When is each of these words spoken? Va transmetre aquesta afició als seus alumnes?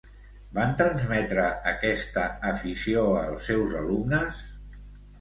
Va 0.53 0.63
transmetre 0.79 1.43
aquesta 1.73 2.25
afició 2.55 3.07
als 3.23 3.49
seus 3.53 3.81
alumnes? 3.87 4.47